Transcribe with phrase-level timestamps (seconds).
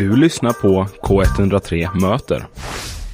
[0.00, 2.46] Du lyssnar på K103 Möter.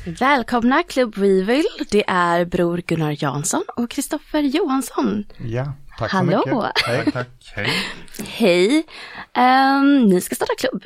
[0.07, 1.65] Välkomna Club Reveal.
[1.91, 5.25] Det är Bror Gunnar Jansson och Kristoffer Johansson.
[5.39, 6.43] Ja, tack så Hallå.
[6.47, 6.83] mycket.
[6.87, 7.13] Hej.
[7.13, 7.69] Tack, hej.
[8.27, 8.87] Hej.
[9.35, 10.83] Ehm, ni ska starta klubb.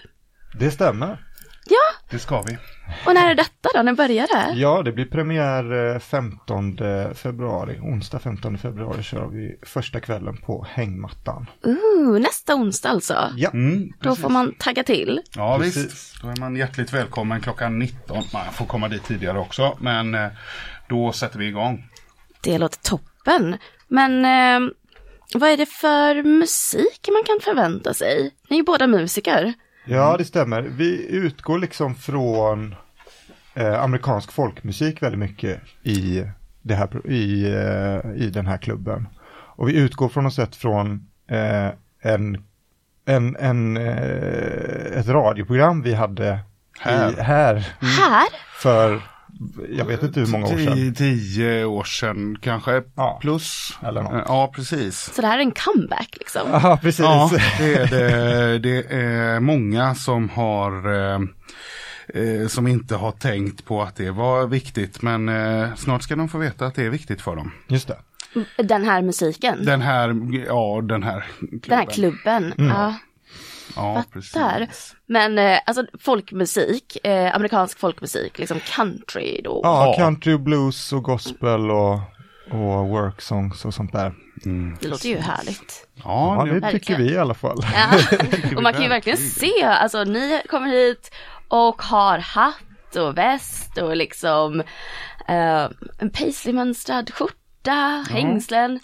[0.58, 1.26] Det stämmer.
[1.70, 2.58] Ja, Det ska vi.
[3.06, 3.82] och när är detta då?
[3.82, 4.58] När börjar det?
[4.60, 6.76] Ja, det blir premiär eh, 15
[7.14, 7.78] februari.
[7.82, 11.46] Onsdag 15 februari kör vi första kvällen på hängmattan.
[11.64, 13.32] Ooh, nästa onsdag alltså.
[13.36, 15.20] Ja, Mm, Då får man tagga till.
[15.36, 15.76] Ja, Precis.
[15.84, 16.22] visst.
[16.22, 18.22] Då är man hjärtligt välkommen klockan 19.
[18.32, 20.28] Man får komma dit tidigare också, men eh,
[20.88, 21.84] då sätter vi igång.
[22.42, 23.56] Det låter toppen.
[23.88, 24.70] Men ehm,
[25.34, 28.34] vad är det för musik man kan förvänta sig?
[28.48, 29.54] Ni är ju båda musiker.
[29.84, 30.62] Ja det stämmer.
[30.62, 32.74] Vi utgår liksom från
[33.54, 36.24] eh, amerikansk folkmusik väldigt mycket i,
[36.62, 39.08] det här, i, eh, i den här klubben.
[39.32, 41.68] Och vi utgår från något sätt från eh,
[42.02, 42.44] en,
[43.04, 46.38] en, en, eh, ett radioprogram vi hade
[46.80, 47.12] Här.
[47.12, 48.28] I, här Här?
[48.58, 49.02] för
[49.70, 50.94] jag vet inte hur många år sedan.
[50.94, 53.18] Tio, år sedan kanske, Ja.
[53.22, 53.78] plus.
[53.82, 54.24] Eller något.
[54.28, 55.10] Ja, precis.
[55.14, 56.42] Så det här är en comeback liksom.
[56.52, 57.00] Ja, precis.
[57.00, 61.20] Ja, det är, det, det är många som har eh,
[62.14, 66.28] eh, som inte har tänkt på att det var viktigt men eh, snart ska de
[66.28, 67.52] få veta att det är viktigt för dem.
[67.68, 67.96] Just det.
[68.62, 69.64] Den här musiken.
[69.64, 70.14] Den här,
[70.46, 71.60] ja den här klubben.
[71.68, 72.52] Den här klubben.
[72.56, 72.94] Ja.
[73.76, 74.58] Ja, Fattar.
[74.66, 74.96] precis.
[75.06, 79.60] Men eh, alltså folkmusik, eh, amerikansk folkmusik, liksom country då.
[79.62, 81.94] Ja, country, blues och gospel och,
[82.50, 84.14] och work songs och sånt där.
[84.80, 85.86] Det låter ju härligt.
[85.94, 86.80] Ja, Ja, det, det Verkligen.
[86.80, 87.58] tycker vi i alla fall.
[87.74, 88.16] Ja.
[88.56, 91.10] och man kan ju verkligen se, alltså ni kommer hit
[91.48, 94.60] och har hatt och väst och liksom
[95.28, 95.68] eh,
[95.98, 98.80] en paisley-mönstrad skjorta, hängslen.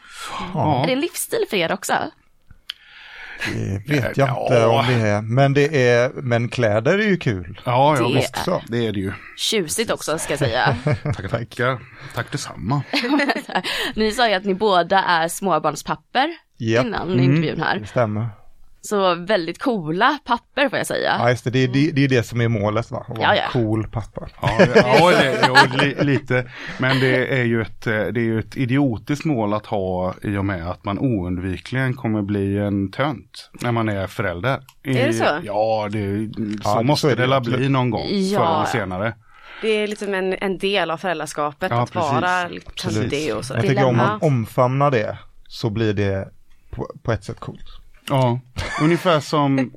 [0.55, 0.83] ja.
[0.83, 1.95] Är det en livsstil för er också?
[3.55, 4.43] Det vet jag Ja.
[4.43, 5.23] inte om det är.
[5.23, 7.61] Men det är, men kläder är ju kul.
[7.65, 8.37] Ja, ja Det visst.
[8.45, 8.63] Så.
[8.69, 9.13] Det är det ju.
[9.37, 10.77] Tjusigt också ska jag säga.
[11.05, 11.79] Tackar, tackar.
[12.15, 12.83] Tack detsamma.
[13.95, 16.29] ni sa ju att ni båda är småbarnspapper
[16.59, 16.87] Japp.
[16.87, 17.85] innan intervjun Det här.
[17.85, 18.29] stämmer.
[18.87, 21.17] Så väldigt coola papper får jag säga.
[21.19, 21.51] Ja, just det.
[21.51, 23.05] Det är det, det, är det som är målet va?
[23.09, 23.43] Att vara Ja, ja.
[23.43, 24.29] en cool pappa.
[24.43, 26.51] Ja, ja det, jo, li, lite.
[26.79, 30.37] Men det är, ju ett, eh, det är ju ett idiotiskt mål att ha i
[30.37, 34.61] och med att man oundvikligen kommer bli en tönt när man är förälder.
[34.85, 35.25] I, Är det så?
[35.43, 36.31] Ja, det,
[36.63, 37.59] så Ja, måste så det, det absolut.
[37.61, 38.39] bli någon gång Ja.
[38.39, 39.15] förr eller senare.
[39.63, 42.13] Det är liksom en, en del av föräldraskapet Ja, att precis.
[42.13, 43.61] vara töntig och Jag sådär.
[43.63, 45.19] tycker om man omfamnar det
[45.49, 46.29] så blir det
[46.71, 47.67] på, på ett sätt coolt.
[48.09, 48.41] Ja,
[48.83, 49.73] ungefär som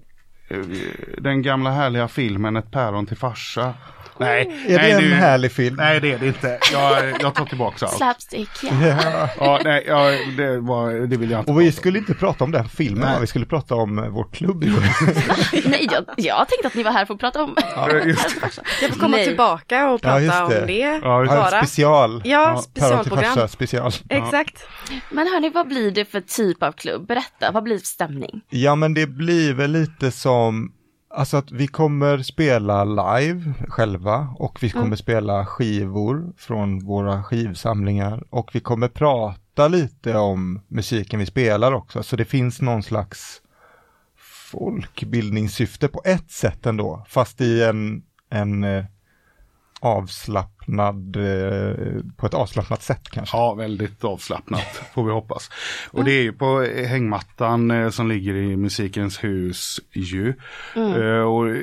[1.17, 3.73] den gamla härliga filmen Ett päron till farsa.
[4.21, 5.75] Nej, Är nej, det en nu- härlig film?
[5.75, 6.59] Nej, det är det inte.
[6.73, 7.95] Jag, jag tar tillbaka allt.
[7.95, 8.69] Slapstick, ja.
[8.81, 9.29] Ja.
[9.39, 11.71] Ja, nej, ja, det, var, det vill jag inte Och vi om.
[11.71, 13.17] skulle inte prata om den filmen, Nej.
[13.21, 14.63] vi skulle prata om eh, vår klubb.
[15.65, 17.55] Nej, jag, jag tänkte att ni var här för att prata om
[18.05, 18.35] just
[18.81, 19.27] Jag får komma Nej.
[19.27, 20.61] tillbaka och Ja, prata just det.
[20.61, 20.99] om det.
[21.03, 21.63] Ja, just Ja, Bara.
[21.65, 22.21] special.
[22.25, 23.47] Ja, till specialprogram.
[23.47, 23.91] special.
[24.09, 24.63] Exakt.
[25.11, 27.07] Men hörni, vad blir det för typ av klubb?
[27.07, 28.41] Berätta, vad blir det för stämning?
[28.49, 30.38] Ja men det blir väl lite som,
[31.09, 38.23] alltså att vi kommer spela live själva och vi kommer spela skivor från våra skivsamlingar
[38.29, 42.03] och vi kommer prata lite om musiken vi spelar också.
[42.03, 43.41] Så det finns någon slags
[44.51, 48.85] folkbildningssyfte på ett sätt ändå, fast i en, en eh,
[49.79, 53.37] avslappnad, eh, på ett avslappnat sätt kanske.
[53.37, 55.49] Ja, väldigt avslappnat får vi hoppas.
[55.91, 60.33] Och det är ju på hängmattan eh, som ligger i musikens hus ju.
[60.75, 61.55] Eh, och,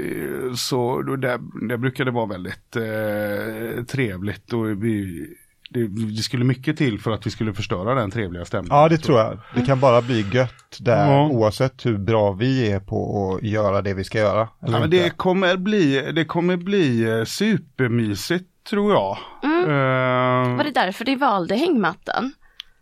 [0.59, 5.27] så då där, där brukar det vara väldigt eh, trevligt och vi,
[5.71, 8.77] det, det skulle mycket till för att vi skulle förstöra den trevliga stämningen.
[8.79, 9.39] Ja, det tror jag.
[9.55, 11.29] Det kan bara bli gött där, Ja.
[11.29, 14.49] oavsett hur bra vi är på att göra det vi ska göra.
[14.61, 19.17] Ja, men det kommer bli, det kommer bli eh, supermysigt tror jag.
[19.43, 22.33] Eh, Var det därför ni valde hängmattan?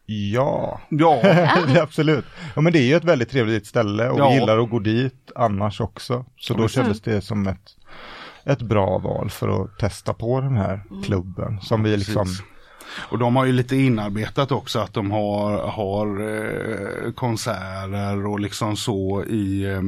[0.07, 1.29] Ja, ja, det
[1.79, 2.25] är absolut.
[2.55, 4.29] Ja, men det är ju ett väldigt trevligt ställe och Ja.
[4.29, 6.25] vi gillar att gå dit annars också.
[6.37, 7.77] Så då kändes det som ett,
[8.45, 12.43] ett bra val för att testa på den här klubben som vi liksom, Precis.
[12.97, 16.21] Och de har ju lite inarbetat också att de har, har
[17.07, 19.81] eh, konserter och liksom så i eh,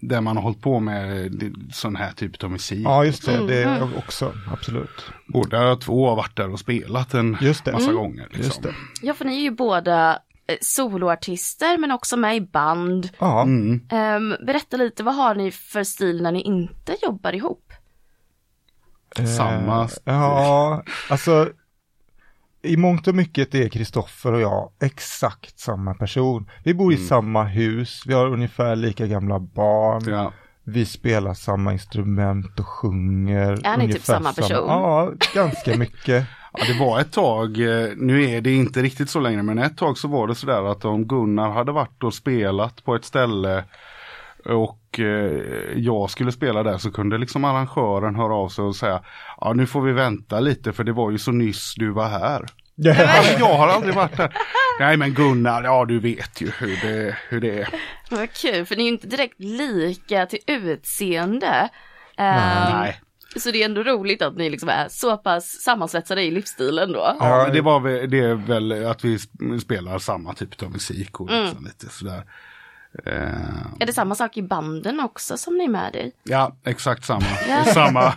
[0.00, 1.32] där man har hållit på med
[1.72, 2.84] sån här typ av musik.
[2.84, 5.04] ja just det, det är också, absolut.
[5.26, 7.72] Båda två har varit där och spelat en Just det.
[7.72, 8.22] massa gånger.
[8.24, 8.44] Liksom.
[8.44, 8.74] Just det.
[9.02, 10.12] Ja, för ni är ju båda
[10.46, 13.08] eh, soloartister men också med i band.
[13.18, 13.80] Ja, Mm.
[13.90, 17.72] Ehm, berätta lite, vad har ni för stil när ni inte jobbar ihop?
[19.36, 19.84] Samma.
[19.84, 21.48] Eh, ja, alltså
[22.62, 26.50] i mångt och mycket är Kristoffer och jag exakt samma person.
[26.64, 27.08] Vi bor i Mm.
[27.08, 30.02] samma hus, vi har ungefär lika gamla barn.
[30.06, 30.32] Ja.
[30.64, 33.66] vi spelar samma instrument och sjunger.
[33.66, 34.56] Är ni typ samma person?
[34.68, 36.26] Ja, ganska mycket.
[36.52, 39.76] Ja, det var ett tag, eh, nu är det inte riktigt så längre, men ett
[39.76, 43.64] tag så var det sådär att om Gunnar hade varit och spelat på ett ställe
[44.44, 45.42] och eh,
[45.76, 49.02] jag skulle spela där så kunde liksom arrangören höra av sig och säga
[49.40, 52.46] Ja nu får vi vänta lite för det var ju så nyss du var här.
[53.18, 54.34] Alltså, jag har aldrig varit där.
[54.80, 57.68] Nej men Gunnar, ja du vet ju hur det, hur det är.
[58.10, 61.68] Vad kul, för ni är ju inte direkt lika till utseende.
[62.18, 62.28] Nej.
[62.28, 63.00] Ehm, Nej.
[63.36, 67.16] Så det är ändå roligt att ni liksom är så pass sammansvetsade i livsstilen då.
[67.20, 71.20] Ja, det, var väl, det är väl att vi sp- spelar samma typ av musik
[71.20, 72.22] och liksom lite sådär.
[73.06, 73.12] Eh,
[73.80, 76.12] Är det samma sak i banden också som ni är med i?
[76.22, 77.26] ja, exakt samma.
[77.48, 77.64] Ja.
[77.64, 78.14] samma.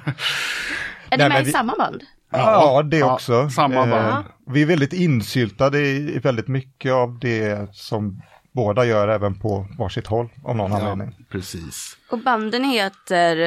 [1.10, 2.04] Är ni med i vi- samma band?
[2.32, 3.50] Ja, det ja, också.
[3.50, 4.26] samma Eh, band.
[4.48, 9.68] vi är väldigt insyltade i, i väldigt mycket av det som båda gör även på
[9.78, 11.26] varsitt håll av någon Ja, anledning.
[11.32, 11.98] precis.
[12.12, 13.38] Och banden heter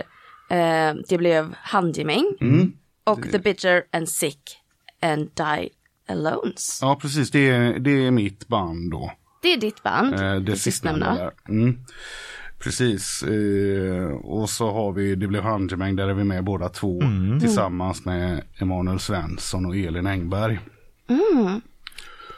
[0.50, 2.72] eh, Det blev handgemäng Mm.
[3.04, 4.40] och The Bitter and Sick
[5.02, 5.68] and Die
[6.08, 6.78] Alones.
[6.82, 7.30] Ja, precis.
[7.30, 9.12] Det är, det är mitt band då.
[9.44, 11.30] Det är ditt band, Eh, det sistnämnda.
[11.48, 11.78] Mm.
[12.58, 13.22] Precis.
[13.22, 15.96] Eh, och så har vi Det blev handgemäng.
[15.96, 17.02] Där är vi med båda två.
[17.40, 20.58] Tillsammans med Emanuel Svensson och Elin Engberg.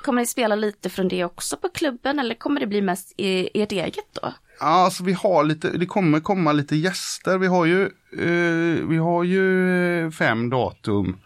[0.03, 3.63] Kommer ni spela lite från det också på klubben eller kommer det bli mest i
[3.63, 4.33] ert eget då?
[4.61, 7.39] Ja, Alltså vi har lite, det kommer komma lite gäster.
[7.39, 7.83] Vi har ju,
[8.19, 11.17] eh, vi har ju fem datum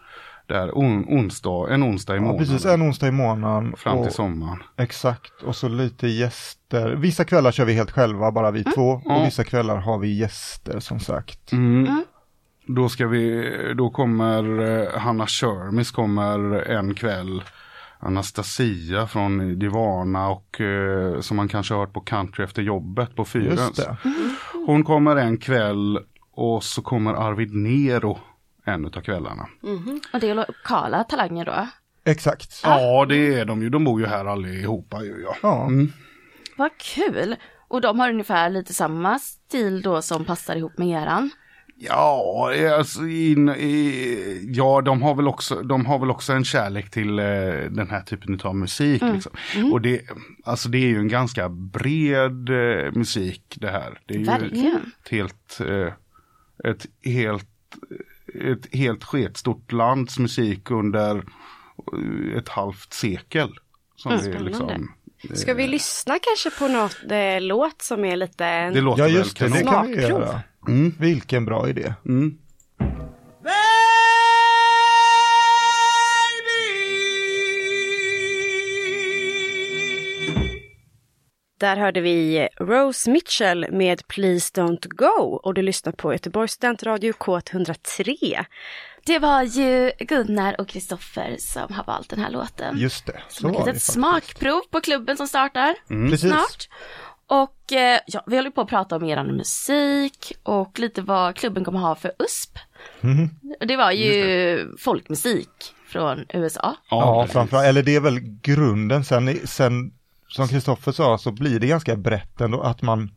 [0.51, 2.39] där on, onsdag, en onsdag i Ja, månaden.
[2.47, 3.73] precis, en onsdag i månaden.
[3.77, 4.63] Fram till och- sommaren.
[4.77, 6.89] Exakt, och så lite gäster.
[6.95, 8.89] Vissa kvällar kör vi helt själva, bara vi två.
[8.91, 9.23] Och Ja.
[9.25, 11.51] vissa kvällar har vi gäster som sagt.
[11.51, 12.03] Mm.
[12.67, 17.43] Då ska vi, då kommer eh, Hanna Shermis kommer en kväll.
[18.03, 23.21] Anastasia från Divana och eh, som man kanske har hört på Country efter jobbet på
[23.21, 23.75] Just Fyrens.
[23.75, 23.97] det.
[24.67, 25.99] Hon kommer en kväll
[26.33, 28.17] och så kommer Arvid Nero
[28.65, 29.47] en utav kvällarna.
[30.13, 31.67] Och det är lokala talanger då?
[32.03, 32.61] Exakt.
[32.63, 35.35] Ja det är de ju, de bor ju här allihopa ju ja.
[35.41, 35.65] Ja.
[35.65, 35.91] Mm.
[36.55, 37.35] Vad kul!
[37.67, 41.29] Och de har ungefär lite samma stil då som passar ihop med eran?
[41.83, 46.91] Ja, alltså, in, i, ja de, har väl också, de har väl också en kärlek
[46.91, 47.25] till eh,
[47.69, 49.01] den här typen av musik.
[49.01, 49.31] Liksom.
[49.73, 50.01] Och det,
[50.43, 53.99] alltså, det är ju en ganska bred eh, musik det här.
[54.05, 54.91] Det är ju Verkligen.
[55.03, 55.93] ett helt, eh,
[56.71, 57.47] ett helt,
[58.35, 63.49] ett helt sketstort lands musik under eh, ett halvt sekel.
[63.95, 64.43] Som det, spännande.
[64.49, 64.91] liksom,
[65.33, 68.69] Ska vi lyssna kanske på något eh, låt som är lite...
[68.69, 70.21] det låter Ja, just det, det kan vi Smakprov.
[70.21, 70.41] göra.
[70.67, 70.95] Mm.
[70.99, 71.93] Vilken bra idé.
[72.05, 72.37] Mm.
[81.61, 87.13] Där hörde vi Rose Mitchell med Please Don't Go och du lyssnar på Göteborgs studentradio
[87.13, 88.45] K103.
[89.05, 92.77] Det var ju Gunnar och Kristoffer som har valt den här låten.
[92.77, 93.21] Just det.
[93.29, 93.93] Så Som ett var det faktiskt.
[93.93, 95.75] smakprov på klubben som startar
[96.09, 96.29] Precis.
[96.29, 96.69] snart.
[97.27, 101.63] Och eh, ja, vi håller på att prata om eran musik och lite vad klubben
[101.65, 102.57] kommer ha för USP.
[103.59, 105.49] Och det var ju folkmusik
[105.87, 106.75] från USA.
[106.89, 109.03] Ja, framförallt, eller det är väl grunden.
[109.03, 109.91] Sen, sen
[110.31, 113.11] som Kristoffer sa så blir det ganska brett ändå att man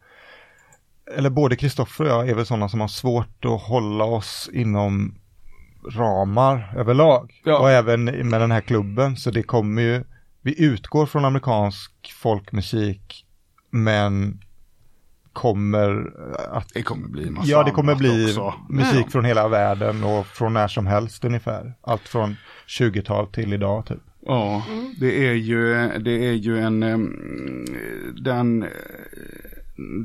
[1.17, 5.15] eller både Kristoffer och jag är väl sådana som har svårt att hålla oss inom
[5.93, 7.41] ramar överlag.
[7.45, 7.59] Ja.
[7.59, 10.05] Och även med den här klubben så det kommer ju,
[10.43, 13.27] vi utgår från amerikansk folkmusik
[13.71, 14.41] men
[15.33, 16.13] kommer
[16.51, 18.55] att Det kommer bli massa Ja, det kommer bli också.
[18.69, 21.75] musik från hela världen och från när som helst ungefär.
[21.81, 22.37] Allt från
[22.67, 24.01] 20-tal till idag typ.
[24.27, 24.67] Ja,
[25.01, 26.81] det är ju, det är ju en,
[28.25, 28.67] den,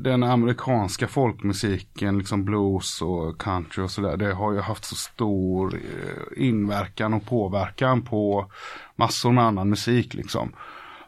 [0.02, 5.74] den amerikanska folkmusiken, liksom blues och country och sådär, det har ju haft så stor
[5.74, 8.52] eh, inverkan och påverkan på
[8.96, 10.52] massor med annan musik liksom.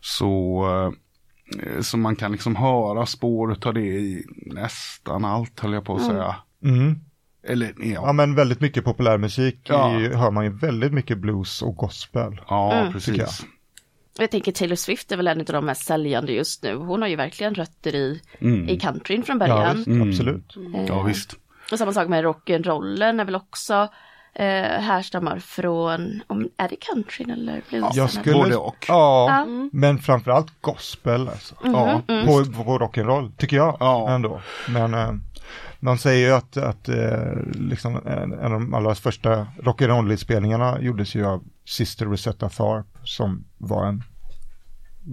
[0.01, 0.65] Så,
[1.63, 5.95] eh, så man kan liksom höra spår av det i nästan allt höll jag på
[5.95, 6.37] att säga.
[6.65, 7.01] Mm.
[7.49, 7.73] Eller Ja
[8.07, 9.89] ja, men väldigt mycket populärmusik Ja.
[10.15, 12.41] hör man ju väldigt mycket blues och gospel.
[12.49, 12.93] ja Mm.
[12.93, 13.19] tycker jag.
[13.29, 13.47] precis.
[14.19, 16.75] Jag tänker Taylor Swift är väl en av de mest säljande just nu.
[16.75, 18.69] Hon har ju verkligen rötter i, Mm.
[18.69, 19.77] i countryn från Ja, början.
[19.77, 20.09] visst, Mm.
[20.09, 20.57] absolut.
[20.89, 21.35] Ja visst.
[21.73, 23.89] Och samma sak med rock'n'rollen är väl också
[24.35, 24.47] eh,
[24.81, 27.91] härstammar från, om, är det countryn eller bluesen?
[27.95, 28.85] Jag skulle, Både och.
[28.89, 29.47] Ja, Ja.
[29.73, 31.55] men framförallt gospel alltså.
[31.65, 32.01] Ja.
[32.07, 34.11] På, på rock'n'roll, tycker jag Ja.
[34.11, 34.41] ändå.
[34.69, 35.11] Men eh,
[35.83, 41.15] man säger ju att, att eh, liksom en, en av de allra första rock'n'roll-inspelningarna gjordes
[41.15, 44.03] ju av Sister Rosetta Tharpe som var en,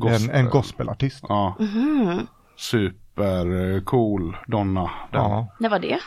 [0.08, 1.26] en, en gospelartist.
[1.30, 1.56] Ja.
[2.58, 4.82] Super super cool donna.
[5.12, 5.22] Den.
[5.22, 6.00] Ja, När var det?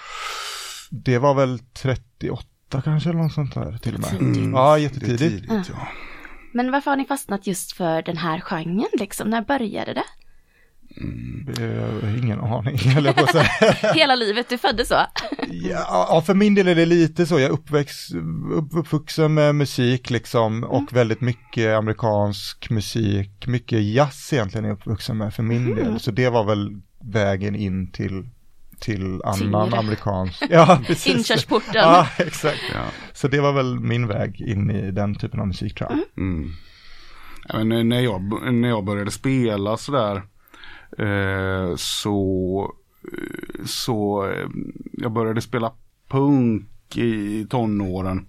[0.90, 2.46] det var väl 38
[2.84, 4.10] kanske eller något sånt där till och med.
[4.10, 4.52] Tidigt.
[4.52, 5.20] Ja, jättetidigt.
[5.20, 5.88] tidigt, ja.
[6.52, 9.30] Men varför har ni fastnat just för den här genren liksom?
[9.30, 10.04] När började det?
[10.96, 13.94] Har ingen aning, jag på att.
[13.94, 15.06] Hela livet, du föddes så?
[15.50, 17.34] Ja, för min del är det lite så.
[17.34, 18.14] Jag är uppväxt,
[18.52, 23.46] upp, uppvuxen med musik liksom och väldigt mycket amerikansk musik.
[23.46, 26.00] Mycket jazz egentligen är jag uppvuxen med för min del.
[26.00, 28.28] Så det var väl vägen in till,
[28.80, 29.78] till annan Tyngre.
[29.78, 30.42] amerikansk.
[30.50, 31.16] Ja, precis.
[31.16, 31.72] Inkörsporten.
[31.74, 32.62] Ja, exakt.
[32.74, 32.84] Ja.
[33.12, 36.24] Så det var väl min väg in i den typen av musik tror jag.
[36.24, 36.50] Mm.
[37.48, 40.22] Ja, men när, jag, när jag började spela sådär
[40.98, 42.74] Eh, så,
[43.64, 44.48] så eh,
[44.92, 45.72] jag började spela
[46.08, 48.26] punk i tonåren.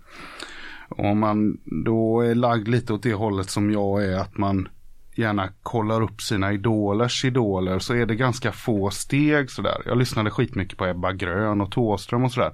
[0.89, 4.67] Och om man då är lagd lite åt det hållet som jag är att man
[5.15, 9.82] gärna kollar upp sina idolers idoler så är det ganska få steg sådär.
[9.86, 12.51] Jag lyssnade skitmycket på Ebba Grön och Thåström och sådär.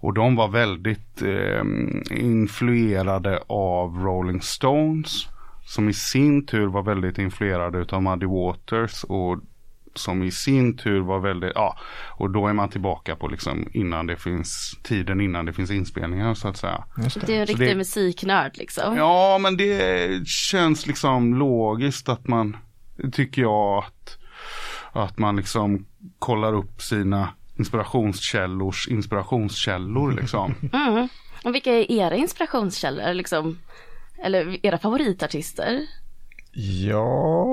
[0.00, 1.64] Och de var väldigt eh,
[2.10, 5.28] influerade av Rolling Stones.
[5.64, 9.04] Som i sin tur var väldigt influerade utav Muddy Waters.
[9.04, 9.38] Och
[9.96, 11.78] som i sin tur var väldigt, ja,
[12.10, 16.34] och då är man tillbaka på liksom innan det finns, tiden innan det finns inspelningar
[16.34, 16.84] så att säga.
[17.02, 17.26] Just det.
[17.26, 18.96] Du är en riktig det- musiknörd liksom.
[18.96, 22.56] Ja, men det känns liksom logiskt att man,
[23.12, 24.18] tycker jag, att,
[24.92, 25.86] att man liksom
[26.18, 30.54] kollar upp sina inspirationskällors inspirationskällor liksom.
[30.72, 31.08] Mm.
[31.44, 33.58] Och vilka är era inspirationskällor liksom?
[34.24, 35.80] Eller era favoritartister?
[36.52, 37.46] Ja,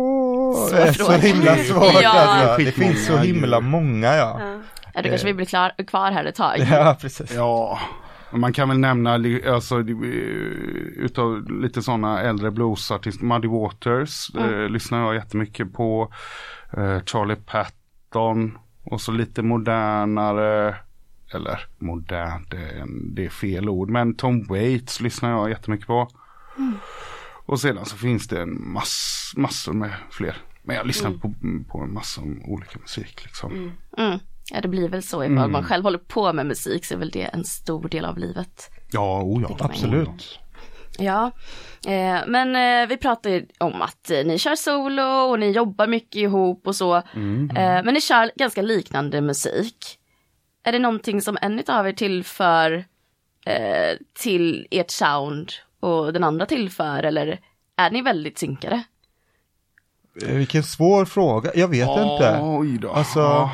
[0.72, 2.10] det är så himla svårt Ja.
[2.10, 2.66] alltså.
[2.66, 4.42] Det finns så himla många ja.
[4.94, 6.60] Ja, då kanske vi blir klar, kvar här ett tag.
[6.72, 7.34] Ja, precis.
[7.36, 7.80] Ja,
[8.32, 9.14] man kan väl nämna
[9.54, 9.86] alltså, eh,
[10.98, 16.14] utav lite sådana äldre bluesartister, Muddy Waters eh, lyssnar jag jättemycket på.
[16.78, 20.76] Eh, Charlie Patton och så lite modernare,
[21.34, 25.88] eller modern, det är, en, det är fel ord, men Tom Waits lyssnar jag jättemycket
[25.88, 26.08] på.
[27.46, 30.38] Och sedan så finns det en mass, massor med fler.
[30.64, 31.34] Men jag lyssnar på,
[31.70, 33.76] på en massa olika musik liksom.
[33.98, 34.20] Mm.
[34.52, 37.10] Ja, det blir väl så ifall man själv håller på med musik så är väl
[37.10, 38.70] det en stor del av livet.
[38.92, 39.58] Ja, oh ja.
[39.60, 40.40] Absolut.
[40.98, 41.32] Ja,
[41.88, 45.88] eh, men eh, vi pratar ju om att eh, ni kör solo och ni jobbar
[45.88, 47.02] mycket ihop och så.
[47.14, 47.50] Mm.
[47.50, 49.98] Eh, men ni kör ganska liknande musik.
[50.64, 52.86] Är det någonting som en av er tillför
[53.46, 55.52] eh, till ert sound
[55.82, 57.40] och den andra tillför eller
[57.76, 58.84] är ni väldigt synkade?
[60.28, 61.52] Eh, Vilken svår fråga.
[61.56, 62.40] Jag vet inte.
[62.42, 62.92] Oj då.
[62.92, 63.52] Alltså, Ja.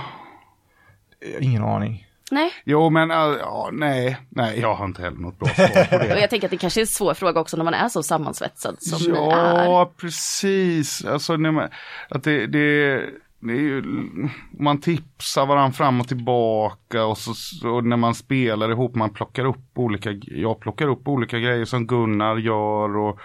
[1.26, 2.04] eh, ingen aning.
[2.32, 5.96] Nej, Jo men äh, ja, nej, nej jag har inte heller något bra svar på
[5.96, 6.20] och det.
[6.20, 8.82] jag tänker att det kanske är en svår fråga också när man är så sammansvetsad
[8.84, 9.64] som ni är.
[9.64, 11.06] ja, precis.
[11.06, 11.70] Alltså när man,
[12.10, 13.04] att det, det,
[13.40, 13.84] det är ju,
[14.60, 19.46] man tipsar varandra fram och tillbaka och, så, och när man spelar ihop, man plockar
[19.46, 23.20] upp olika, jag plockar upp olika grejer som Gunnar gör och,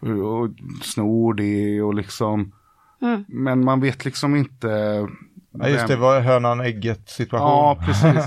[0.00, 0.50] och, och
[0.82, 2.52] snor det och liksom,
[3.02, 3.24] Mm.
[3.28, 4.68] men man vet liksom inte
[5.58, 7.48] Ja, just det, var hönan ägget situation.
[7.48, 8.24] Ja, precis.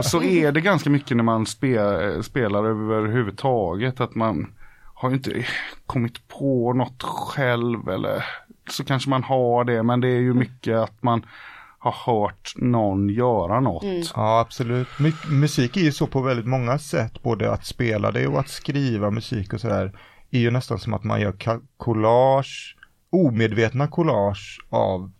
[0.10, 4.00] Så är det ganska mycket när man spe, spelar överhuvudtaget.
[4.00, 4.52] Att man
[4.94, 5.44] har ju inte
[5.86, 8.24] kommit på något själv eller
[8.72, 9.82] så kanske man har det.
[9.82, 11.26] Men det är ju mycket att man
[11.78, 13.84] har hört någon göra något.
[14.16, 14.88] Ja, absolut.
[14.98, 18.48] My- musik är ju så på väldigt många sätt, både att spela det och att
[18.48, 19.98] skriva musik och sådär.
[20.30, 21.34] är ju nästan som att man gör
[21.76, 22.76] collage,
[23.10, 25.12] omedvetna collage av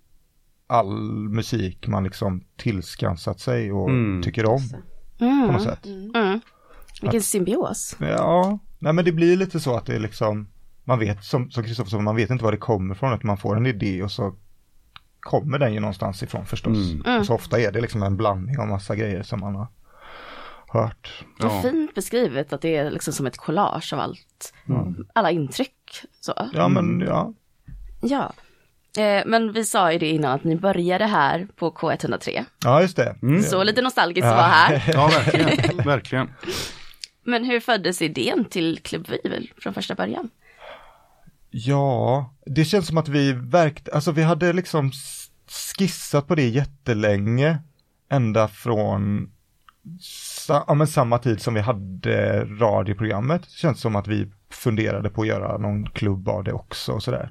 [0.66, 0.92] all
[1.28, 4.22] musik man liksom tillskansat sig och Mm.
[4.22, 4.60] tycker om
[5.18, 5.46] på Mm.
[5.52, 5.86] något sätt.
[5.86, 6.40] Mm.
[7.02, 7.96] Vilken symbios.
[8.00, 10.48] Ja, nej men det blir lite så att det är liksom,
[10.88, 13.38] man vet som som Kristoffer sa, man vet inte var det kommer ifrån, att man
[13.38, 14.34] får en idé och så
[15.20, 16.76] kommer den ju någonstans ifrån förstås.
[16.92, 17.20] Mm.
[17.20, 19.66] Och så ofta är det liksom en blandning av massa grejer som man har
[20.72, 21.24] hört.
[21.38, 21.62] Vad Ja.
[21.62, 24.52] fint beskrivet att det är liksom som ett collage av allt.
[25.12, 25.72] Alla intryck.
[26.20, 26.48] Så.
[26.54, 27.32] Ja men ja,
[28.02, 28.32] Ja.
[29.02, 32.44] Eh, men vi sa ju det innan att ni började här på K103.
[32.64, 33.16] ja just det.
[33.50, 34.84] Så lite nostalgiskt att vara här.
[34.94, 35.76] Ja, verkligen.
[35.86, 36.30] verkligen.
[37.24, 40.30] Men hur föddes idén till Club Vivel från första början?
[41.50, 44.92] Ja, det känns som att vi verkt, alltså vi hade liksom
[45.78, 47.58] skissat på det jättelänge.
[48.08, 49.30] Ända från
[50.00, 53.42] sa, ja, men samma tid som vi hade radioprogrammet.
[53.42, 57.02] Det känns som att vi funderade på att göra någon klubb av det också och
[57.02, 57.30] sådär.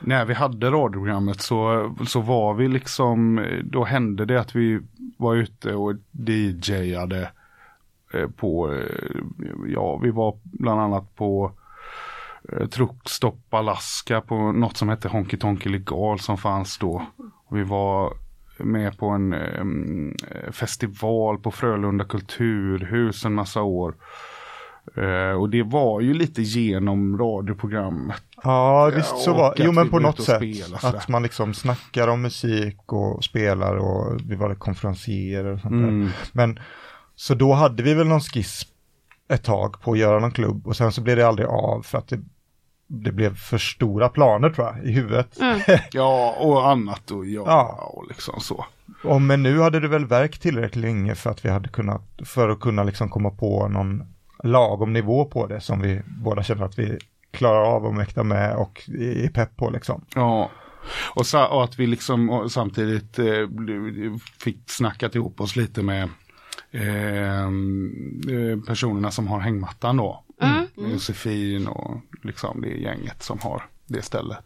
[0.00, 4.80] När vi hade radioprogrammet så, så var vi liksom, då hände det att vi
[5.16, 7.30] var ute och DJade
[8.14, 9.16] eh, på, eh,
[9.66, 11.52] ja vi var bland annat på
[12.70, 17.06] Truckstopp Alaska på något som hette Honky Tonky Legal som fanns då.
[17.48, 18.12] Och vi var
[18.58, 20.14] med på en em,
[20.52, 23.94] festival på Frölunda kulturhus en massa år.
[24.96, 28.22] Eh, och det var ju lite genom radioprogrammet.
[28.42, 30.42] Ja, visst så var Jo, men på något sätt.
[30.84, 36.00] Att man liksom snackar om musik och spelar och vi var konferencierer och sånt Mm.
[36.04, 36.12] där.
[36.32, 36.58] Men
[37.14, 38.66] så då hade vi väl någon skiss
[39.28, 41.98] ett tag på att göra någon klubb och sen så blev det aldrig av för
[41.98, 42.20] att det,
[42.86, 45.38] det blev för stora planer tror jag i huvudet.
[45.92, 47.90] Ja, och annat och ja, Ja.
[47.94, 48.66] och liksom så.
[49.04, 52.48] Och men nu hade det väl verkt tillräckligt länge för att vi hade kunnat, för
[52.48, 54.02] att kunna liksom komma på någon
[54.44, 56.98] lagom nivå på det som vi båda känner att vi
[57.30, 60.04] klarar av och mäktar med och är pepp på liksom.
[60.14, 60.50] Ja.
[61.14, 63.24] Och, sa, och att vi liksom samtidigt eh,
[64.40, 66.08] fick snackat ihop oss lite med
[66.72, 70.24] eh, eh, personerna som har hängmattan då.
[70.40, 70.66] Mm.
[70.92, 74.44] Josefin och liksom det gänget som har det stället.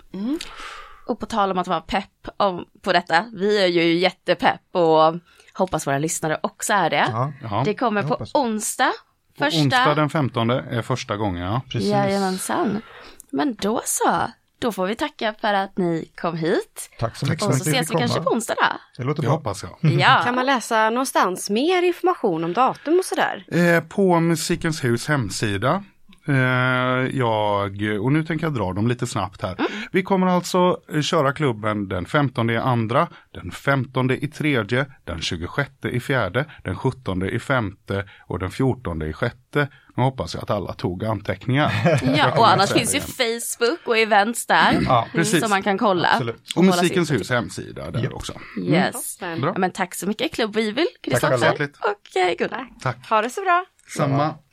[1.06, 5.14] Och på tal om att vara pepp om, på detta, vi är ju jättepepp och
[5.54, 7.06] hoppas våra lyssnare också är det.
[7.10, 7.62] Ja, Ja.
[7.64, 8.92] Det kommer på onsdag.
[9.38, 9.60] På Första.
[9.60, 11.60] onsdag den 15 är första gången ja.
[11.68, 11.90] precis.
[11.90, 12.82] Jajamensan.
[13.30, 16.90] Men då så, då får vi tacka för att ni kom hit.
[16.98, 18.30] Tack så mycket Och för så att ni ses vi kanske komma.
[18.30, 18.62] på onsdag då.
[18.96, 19.30] Det låter bra.
[19.30, 19.80] hoppas jag.
[19.80, 23.44] Kan Ja, man läsa någonstans mer information om datum och sådär?
[23.48, 25.84] Eh, på Musikens hus hemsida.
[26.28, 29.56] Eh, jag, och nu tänker jag dra dem lite snabbt här.
[29.92, 35.20] Vi kommer alltså eh, köra klubben den 15 i andra, den 15 i tredje, den
[35.20, 39.68] 26 i fjärde, den 17 i femte och den 14 i sjätte.
[39.96, 41.72] Nu hoppas jag att alla tog anteckningar.
[42.16, 43.00] ja och annars finns ju.
[43.00, 44.78] Facebook och events där.
[44.84, 45.40] Ja, precis.
[45.40, 46.08] Som man kan kolla.
[46.08, 46.36] Absolut.
[46.56, 48.12] Och sig Musikens hus hemsida där Japp.
[48.12, 48.32] också.
[48.60, 49.16] Yes.
[49.16, 49.40] Toppen.
[49.40, 49.50] Bra.
[49.54, 50.86] Ja, men tack så mycket Weevil, själva.
[51.02, 52.68] Kristoffer och eh, Gunnar.
[52.80, 53.08] Tack.
[53.08, 53.64] Ha det så bra.
[53.88, 54.34] Samma.